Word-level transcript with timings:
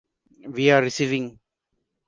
We 0.47 0.71
are 0.71 0.81
receiving. 0.81 1.37